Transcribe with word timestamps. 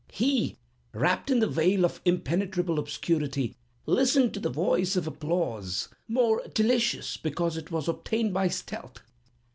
He, 0.11 0.57
wrapped 0.93 1.29
in 1.29 1.41
the 1.41 1.47
veil 1.47 1.85
of 1.85 2.01
impenetrable 2.05 2.79
obscurity, 2.79 3.55
listened 3.85 4.33
to 4.33 4.39
the 4.39 4.49
voice 4.49 4.95
of 4.95 5.05
applause, 5.05 5.89
more 6.07 6.41
delicious 6.55 7.17
because 7.17 7.55
it 7.55 7.69
was 7.69 7.87
obtained 7.87 8.33
by 8.33 8.47
stealth. 8.47 9.03